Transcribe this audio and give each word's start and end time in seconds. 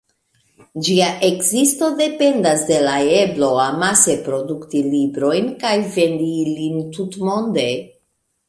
Ĝia 0.85 1.09
ekzisto 1.27 1.89
dependas 1.99 2.63
de 2.71 2.79
la 2.87 2.95
eblo 3.17 3.51
amase 3.65 4.15
produkti 4.31 4.83
librojn 4.95 5.55
kaj 5.65 5.77
vendi 5.99 6.35
ilin 6.47 6.83
tutmonde. 6.99 7.69